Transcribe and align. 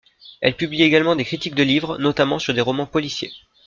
Elle 0.39 0.57
publie 0.57 0.81
également 0.81 1.15
des 1.15 1.23
critiques 1.23 1.53
de 1.53 1.61
livres, 1.61 1.99
notamment 1.99 2.39
sur 2.39 2.55
des 2.55 2.61
romans 2.61 2.87
policiers. 2.87 3.29